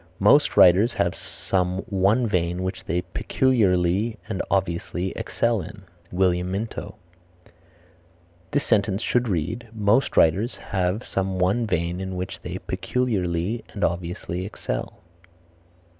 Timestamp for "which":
2.63-2.83, 12.15-12.41